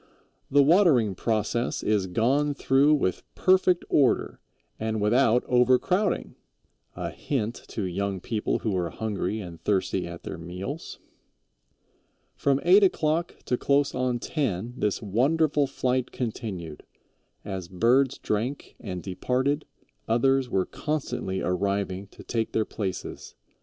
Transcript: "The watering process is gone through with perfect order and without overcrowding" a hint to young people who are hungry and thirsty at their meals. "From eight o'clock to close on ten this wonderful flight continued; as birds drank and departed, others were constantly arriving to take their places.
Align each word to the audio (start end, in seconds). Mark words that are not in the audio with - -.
"The 0.49 0.63
watering 0.63 1.13
process 1.13 1.83
is 1.83 2.07
gone 2.07 2.55
through 2.55 2.95
with 2.95 3.21
perfect 3.35 3.85
order 3.87 4.39
and 4.79 4.99
without 4.99 5.43
overcrowding" 5.45 6.33
a 6.95 7.11
hint 7.11 7.53
to 7.67 7.83
young 7.83 8.19
people 8.19 8.57
who 8.65 8.75
are 8.75 8.89
hungry 8.89 9.39
and 9.41 9.61
thirsty 9.61 10.07
at 10.07 10.23
their 10.23 10.39
meals. 10.39 10.97
"From 12.35 12.59
eight 12.63 12.81
o'clock 12.81 13.35
to 13.45 13.57
close 13.57 13.93
on 13.93 14.17
ten 14.17 14.73
this 14.75 15.03
wonderful 15.03 15.67
flight 15.67 16.11
continued; 16.11 16.81
as 17.45 17.67
birds 17.67 18.17
drank 18.17 18.75
and 18.79 19.03
departed, 19.03 19.65
others 20.07 20.49
were 20.49 20.65
constantly 20.65 21.41
arriving 21.41 22.07
to 22.07 22.23
take 22.23 22.53
their 22.53 22.65
places. 22.65 23.35